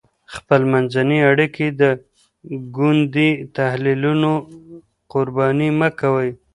[0.33, 1.83] خپلمنځي اړیکې د
[2.75, 4.31] ګوندي تحلیلونو
[5.11, 6.29] قرباني مه کوئ.